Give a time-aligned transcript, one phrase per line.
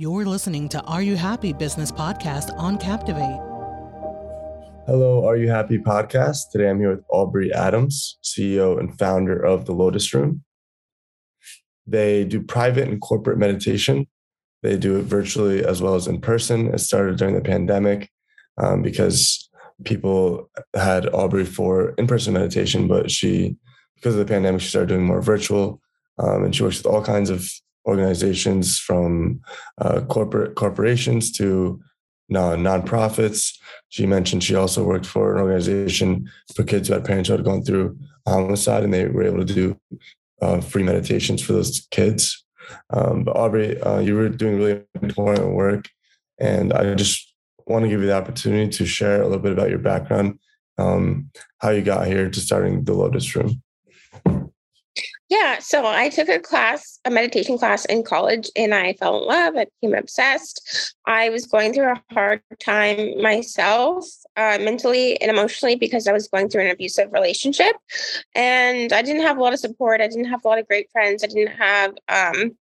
[0.00, 3.38] You're listening to Are You Happy Business Podcast on Captivate.
[4.86, 6.50] Hello, Are You Happy Podcast.
[6.50, 10.42] Today I'm here with Aubrey Adams, CEO and founder of The Lotus Room.
[11.86, 14.06] They do private and corporate meditation.
[14.62, 16.72] They do it virtually as well as in person.
[16.72, 18.10] It started during the pandemic
[18.56, 19.50] um, because
[19.84, 23.54] people had Aubrey for in person meditation, but she,
[23.96, 25.78] because of the pandemic, she started doing more virtual.
[26.18, 27.46] Um, and she works with all kinds of
[27.86, 29.40] organizations from
[29.78, 31.80] uh, corporate corporations to
[32.28, 33.58] non nonprofits.
[33.88, 37.44] She mentioned she also worked for an organization for kids who had parents who had
[37.44, 39.76] gone through homicide, and they were able to do
[40.40, 42.44] uh, free meditations for those kids.
[42.90, 45.88] Um, but Aubrey, uh, you were doing really important work,
[46.38, 47.34] and I just
[47.66, 50.38] want to give you the opportunity to share a little bit about your background,
[50.78, 53.62] um, how you got here to starting the Lotus Room.
[55.30, 59.28] Yeah, so I took a class, a meditation class in college, and I fell in
[59.28, 59.54] love.
[59.56, 60.92] I became obsessed.
[61.06, 64.04] I was going through a hard time myself,
[64.36, 67.76] uh, mentally and emotionally, because I was going through an abusive relationship,
[68.34, 70.00] and I didn't have a lot of support.
[70.00, 71.22] I didn't have a lot of great friends.
[71.22, 72.56] I didn't have um,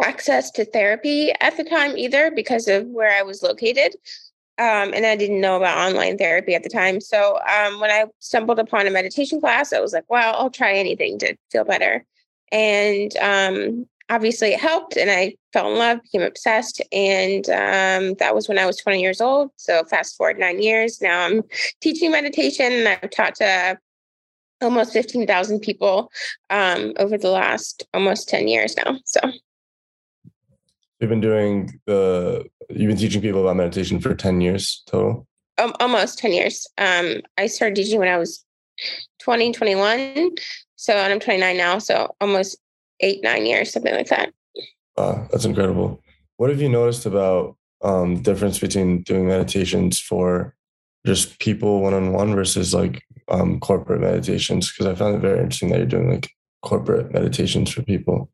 [0.00, 3.96] access to therapy at the time either because of where I was located.
[4.58, 7.00] Um, and I didn't know about online therapy at the time.
[7.00, 10.72] So um, when I stumbled upon a meditation class, I was like, wow, I'll try
[10.72, 12.04] anything to feel better.
[12.52, 14.96] And um, obviously it helped.
[14.96, 16.80] And I fell in love, became obsessed.
[16.90, 19.50] And um, that was when I was 20 years old.
[19.56, 21.02] So fast forward nine years.
[21.02, 21.42] Now I'm
[21.80, 23.78] teaching meditation and I've taught to
[24.62, 26.10] almost 15,000 people
[26.50, 28.98] um, over the last almost 10 years now.
[29.04, 29.20] So
[31.00, 35.26] You've been doing the, you've been teaching people about meditation for 10 years total?
[35.58, 36.66] Um, almost 10 years.
[36.78, 38.44] Um, I started teaching when I was
[39.20, 40.30] 20, 21.
[40.76, 41.78] So, and I'm 29 now.
[41.78, 42.58] So almost
[43.00, 44.32] eight, nine years, something like that.
[44.96, 46.02] Wow, that's incredible.
[46.36, 50.54] What have you noticed about um, difference between doing meditations for
[51.06, 54.70] just people one-on-one versus like um, corporate meditations?
[54.70, 56.30] Because I found it very interesting that you're doing like
[56.62, 58.30] corporate meditations for people.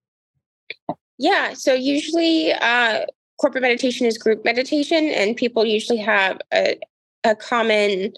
[1.19, 1.55] Yeah.
[1.55, 3.07] So usually uh,
[3.39, 6.79] corporate meditation is group meditation, and people usually have a,
[7.25, 8.13] a common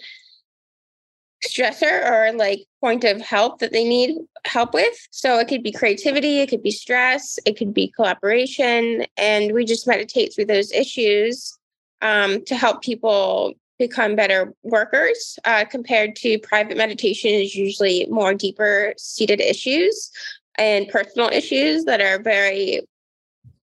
[1.45, 4.95] stressor or like point of help that they need help with.
[5.11, 9.05] So it could be creativity, it could be stress, it could be collaboration.
[9.17, 11.57] And we just meditate through those issues
[12.01, 18.33] um, to help people become better workers uh, compared to private meditation is usually more
[18.33, 20.11] deeper seated issues
[20.57, 22.81] and personal issues that are very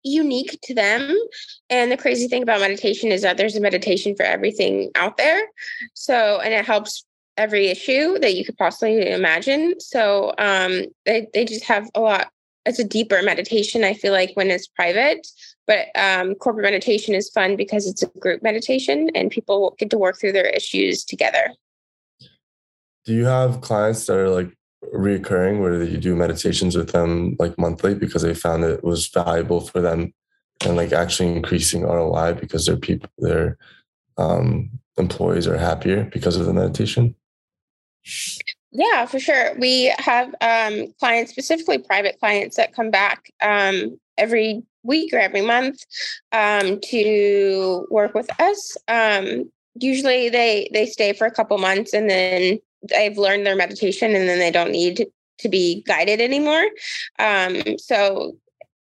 [0.04, 1.16] unique to them.
[1.70, 5.42] And the crazy thing about meditation is that there's a meditation for everything out there.
[5.94, 7.06] So, and it helps
[7.38, 9.80] every issue that you could possibly imagine.
[9.80, 12.30] So, um, they, they just have a lot,
[12.66, 15.26] it's a deeper meditation, I feel like, when it's private.
[15.68, 19.98] But um, corporate meditation is fun because it's a group meditation and people get to
[19.98, 21.54] work through their issues together.
[23.06, 24.54] Do you have clients that are like
[24.94, 29.62] reoccurring where you do meditations with them like monthly because they found it was valuable
[29.62, 30.14] for them
[30.66, 33.58] and like actually increasing ROI because their people their
[34.18, 37.16] um, employees are happier because of the meditation?
[38.72, 39.56] Yeah, for sure.
[39.58, 45.42] We have um, clients, specifically private clients, that come back um, every week or every
[45.42, 45.84] month
[46.32, 48.78] um, to work with us.
[48.88, 54.16] Um, usually, they they stay for a couple months and then they've learned their meditation
[54.16, 55.08] and then they don't need
[55.40, 56.66] to be guided anymore.
[57.18, 58.36] Um, so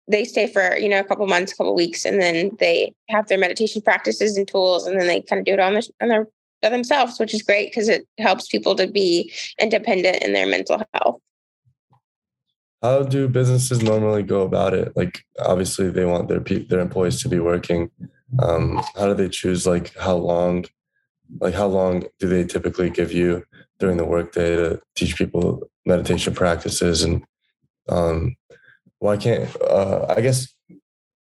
[0.09, 3.29] they stay for you know a couple months, a couple weeks, and then they have
[3.29, 6.09] their meditation practices and tools, and then they kind of do it on their on
[6.09, 6.27] their
[6.71, 11.21] themselves, which is great because it helps people to be independent in their mental health.
[12.83, 14.97] How do businesses normally go about it?
[14.97, 17.91] Like, obviously, they want their pe- their employees to be working.
[18.41, 19.67] Um, how do they choose?
[19.67, 20.65] Like, how long?
[21.41, 23.45] Like, how long do they typically give you
[23.79, 27.25] during the workday to teach people meditation practices and
[27.89, 28.37] um,
[29.01, 30.55] why can't uh, I guess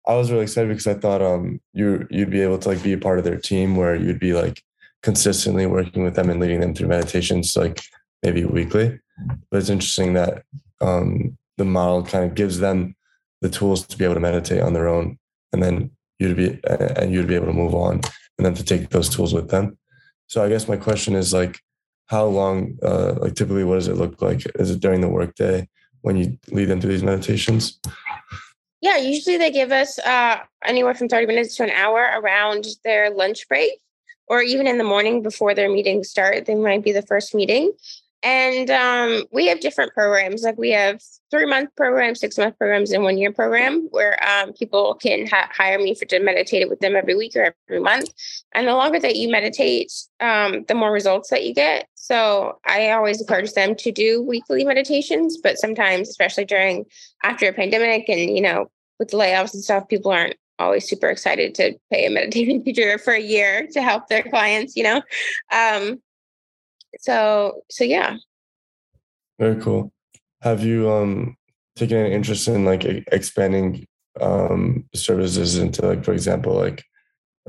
[0.07, 2.95] I was really excited because I thought um you you'd be able to like be
[2.95, 4.63] a part of their team where you'd be like
[5.03, 7.83] consistently working with them and leading them through meditations like
[8.23, 8.99] maybe weekly.
[9.51, 10.43] But it's interesting that
[10.81, 12.97] um, the model kind of gives them
[13.43, 15.19] the tools to be able to meditate on their own,
[15.53, 18.01] and then you'd be and you'd be able to move on,
[18.39, 19.79] and then to take those tools with them.
[20.27, 21.61] So I guess my question is like,
[22.07, 24.47] how long uh, like typically what does it look like?
[24.57, 25.69] Is it during the workday
[26.03, 27.81] when you lead them through these meditations?
[28.81, 33.11] Yeah usually they give us uh, anywhere from 30 minutes to an hour around their
[33.11, 33.81] lunch break
[34.29, 37.73] or even in the morning before their meetings start they might be the first meeting
[38.23, 40.43] And um, we have different programs.
[40.43, 44.53] Like we have three month programs, six month programs, and one year program where um,
[44.53, 48.11] people can ha- hire me for to meditate with them every week or every month.
[48.55, 51.89] And the longer that you meditate, um, the more results that you get.
[51.95, 56.85] So I always encourage them to do weekly meditations, but sometimes, especially during
[57.23, 61.55] after a pandemic and you know with layoffs and stuff, people aren't always super excited
[61.57, 64.77] to pay a meditation teacher for a year to help their clients.
[64.77, 65.03] You know,
[65.53, 66.01] um,
[66.99, 68.17] so so yeah.
[69.39, 69.93] Very cool.
[70.43, 71.37] Have you um
[71.77, 73.87] taken an interest in like expanding
[74.21, 76.83] um services into like for example like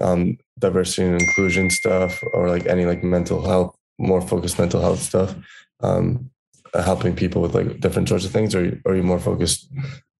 [0.01, 5.00] um diversity and inclusion stuff or like any like mental health more focused mental health
[5.00, 5.34] stuff
[5.81, 6.30] um
[6.74, 9.72] helping people with like different sorts of things or, or are you more focused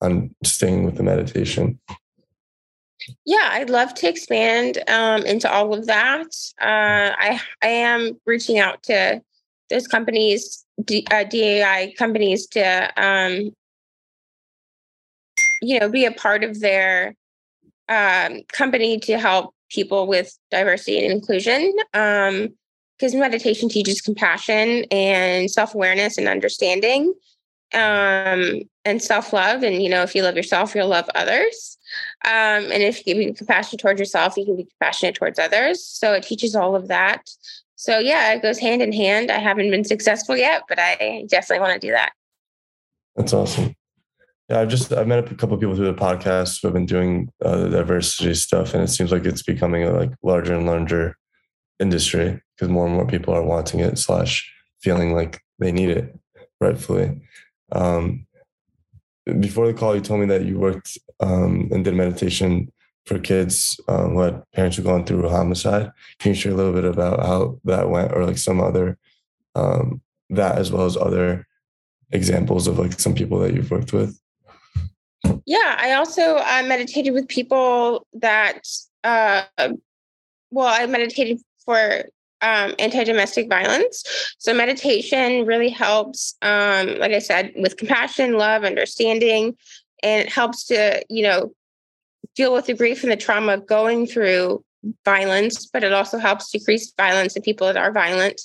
[0.02, 1.78] on staying with the meditation
[3.26, 6.28] yeah i'd love to expand um, into all of that.
[6.62, 9.22] Uh, i i am reaching out to
[9.70, 13.52] those companies D, uh, dai companies to um,
[15.62, 17.16] you know be a part of their
[17.90, 21.74] um, company to help people with diversity and inclusion.
[21.94, 22.50] Um,
[22.98, 27.14] because meditation teaches compassion and self-awareness and understanding
[27.74, 31.77] um, and self-love and you know if you love yourself you'll love others
[32.26, 35.86] um, and if you can be compassionate towards yourself you can be compassionate towards others.
[35.86, 37.30] So it teaches all of that.
[37.76, 39.32] So yeah it goes hand in hand.
[39.32, 42.12] I haven't been successful yet but i definitely want to do that.
[43.16, 43.76] That's awesome.
[44.50, 46.86] Yeah i've just i've met a couple of people through the podcast who have been
[46.86, 50.66] doing uh, the diversity stuff and it seems like it's becoming a like larger and
[50.66, 51.18] larger
[51.80, 56.18] industry because more and more people are wanting it slash feeling like they need it
[56.60, 57.22] rightfully.
[57.72, 58.27] Um,
[59.40, 62.72] before the call you told me that you worked um, and did meditation
[63.06, 65.92] for kids um, who had parents who gone through homicide.
[66.20, 68.98] Can you share a little bit about how that went or like some other
[69.56, 71.48] um, that as well as other
[72.12, 74.20] examples of like some people that you've worked with?
[75.46, 78.62] Yeah i also uh, meditated with people that
[79.04, 79.44] uh,
[80.52, 82.04] well i meditated for
[82.42, 84.04] um, anti-domestic violence.
[84.38, 89.56] So meditation really helps, um, like I said, with compassion, love, understanding,
[90.04, 91.54] and it helps to you know
[92.36, 94.64] deal with the grief and the trauma of going through
[95.04, 98.42] violence, but it also helps decrease violence in people that are violent.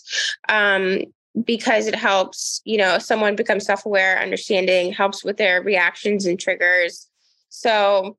[0.49, 1.03] Um,
[1.45, 7.09] because it helps, you know, someone become self-aware, understanding, helps with their reactions and triggers.
[7.49, 8.17] So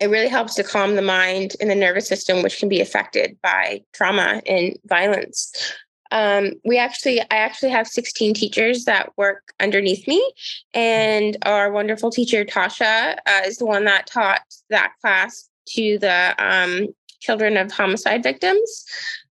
[0.00, 3.36] it really helps to calm the mind and the nervous system, which can be affected
[3.42, 5.52] by trauma and violence.
[6.12, 10.22] Um, we actually, I actually have 16 teachers that work underneath me,
[10.74, 16.34] and our wonderful teacher Tasha uh, is the one that taught that class to the
[16.38, 16.88] um,
[17.20, 18.84] children of homicide victims,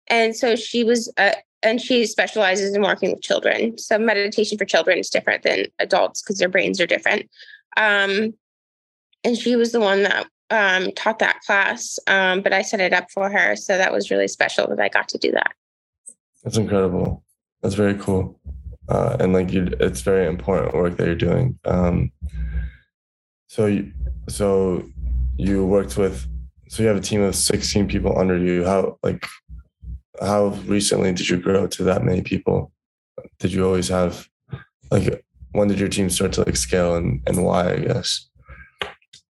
[0.08, 1.12] and so she was.
[1.16, 1.32] Uh,
[1.66, 3.78] and she specializes in working with children.
[3.78, 7.30] So meditation for children is different than adults because their brains are different.
[7.78, 8.34] Um,
[9.24, 12.92] and she was the one that um, taught that class, um, but I set it
[12.92, 13.56] up for her.
[13.56, 15.52] So that was really special that I got to do that.
[16.42, 17.24] That's incredible.
[17.62, 18.38] That's very cool.
[18.88, 21.58] Uh, and like you, it's very important work that you're doing.
[21.64, 22.12] Um,
[23.48, 23.92] so, you,
[24.28, 24.84] so
[25.36, 26.26] you worked with,
[26.68, 28.64] so you have a team of 16 people under you.
[28.64, 29.26] How, like,
[30.20, 32.72] how recently did you grow to that many people?
[33.38, 34.28] Did you always have,
[34.90, 38.28] like, when did your team start to like scale and, and why, I guess?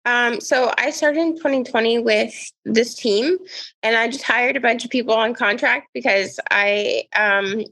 [0.08, 2.34] Um, so I started in 2020 with
[2.64, 3.38] this team,
[3.84, 7.66] and I just hired a bunch of people on contract because I um,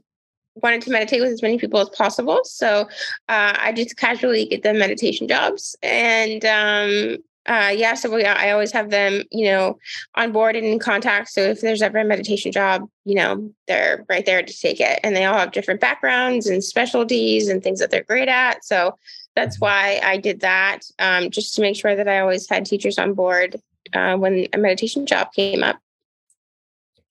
[0.56, 2.40] wanted to meditate with as many people as possible.
[2.44, 2.82] So
[3.30, 7.16] uh, I just casually get them meditation jobs, and um,
[7.46, 9.78] uh, yeah, so we, I always have them, you know,
[10.16, 11.28] on board and in contact.
[11.30, 14.98] So if there's ever a meditation job, you know, they're right there to take it.
[15.04, 18.64] And they all have different backgrounds and specialties and things that they're great at.
[18.64, 18.98] So
[19.36, 22.98] that's why I did that, um, just to make sure that I always had teachers
[22.98, 23.60] on board
[23.92, 25.78] uh, when a meditation job came up.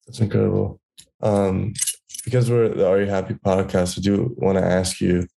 [0.06, 0.82] That's incredible.
[1.22, 1.74] Um,
[2.26, 5.28] because we're the Are You Happy podcast, I do want to ask you,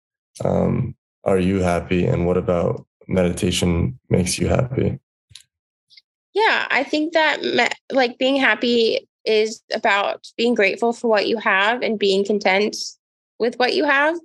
[0.42, 2.06] um, are you happy?
[2.06, 4.98] And what about meditation makes you happy?
[6.32, 11.36] Yeah, I think that me- like being happy is about being grateful for what you
[11.36, 12.76] have and being content
[13.38, 14.16] with what you have.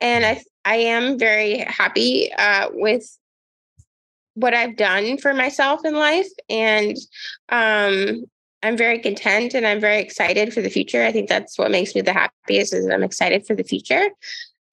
[0.00, 3.18] And I I am very happy uh, with
[4.34, 6.96] what I've done for myself in life, and
[7.50, 8.24] um,
[8.64, 11.04] I'm very content and I'm very excited for the future.
[11.04, 14.08] I think that's what makes me the happiest is I'm excited for the future.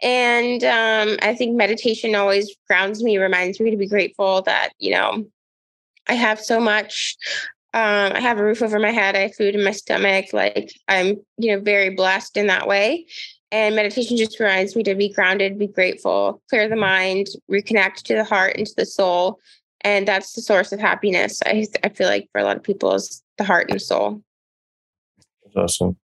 [0.01, 4.91] And um, I think meditation always grounds me, reminds me to be grateful that, you
[4.91, 5.25] know,
[6.07, 7.17] I have so much.
[7.73, 9.15] Um, I have a roof over my head.
[9.15, 10.27] I have food in my stomach.
[10.31, 13.07] Like I'm, you know, very blessed in that way.
[13.51, 18.15] And meditation just reminds me to be grounded, be grateful, clear the mind, reconnect to
[18.15, 19.39] the heart and to the soul.
[19.81, 21.41] And that's the source of happiness.
[21.45, 24.21] I, I feel like for a lot of people is the heart and soul.
[25.43, 25.97] That's awesome.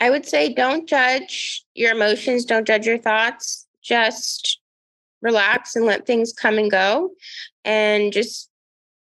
[0.00, 3.66] I would say don't judge your emotions, don't judge your thoughts.
[3.82, 4.60] Just
[5.22, 7.10] relax and let things come and go.
[7.64, 8.49] And just,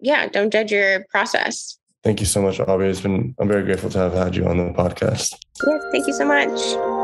[0.06, 1.78] yeah, don't judge your process.
[2.04, 2.90] Thank you so much, Aubrey.
[2.90, 5.34] It's been, I'm very grateful to have had you on the podcast.
[5.66, 6.95] Yes, thank you so much.